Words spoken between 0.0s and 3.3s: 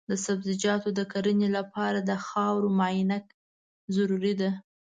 د سبزیجاتو د کرنې لپاره د خاورو معاینه